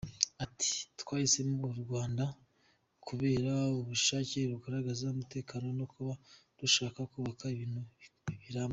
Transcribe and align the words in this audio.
Ati 0.43 0.71
“Twahisemo 0.99 1.65
u 1.73 1.75
Rwanda 1.83 2.25
kubera 3.07 3.53
ubushake 3.79 4.37
rugaragaza, 4.51 5.03
umutekano 5.15 5.67
no 5.79 5.85
kuba 5.93 6.13
rushaka 6.59 6.99
kubaka 7.11 7.45
ibintu 7.55 7.81
biramba. 8.41 8.69